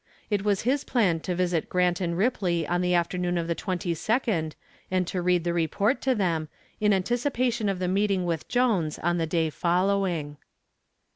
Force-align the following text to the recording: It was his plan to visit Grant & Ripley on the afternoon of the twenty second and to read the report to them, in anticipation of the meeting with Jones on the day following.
It 0.31 0.43
was 0.43 0.63
his 0.63 0.83
plan 0.83 1.19
to 1.19 1.35
visit 1.35 1.69
Grant 1.69 1.99
& 1.99 1.99
Ripley 2.03 2.65
on 2.65 2.81
the 2.81 2.95
afternoon 2.95 3.37
of 3.37 3.47
the 3.47 3.53
twenty 3.53 3.93
second 3.93 4.55
and 4.89 5.05
to 5.05 5.21
read 5.21 5.43
the 5.43 5.53
report 5.53 6.01
to 6.01 6.15
them, 6.15 6.49
in 6.79 6.91
anticipation 6.91 7.69
of 7.69 7.77
the 7.77 7.87
meeting 7.87 8.25
with 8.25 8.47
Jones 8.47 8.97
on 8.97 9.19
the 9.19 9.27
day 9.27 9.51
following. 9.51 10.37